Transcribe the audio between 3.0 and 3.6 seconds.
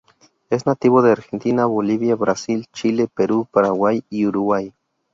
Perú,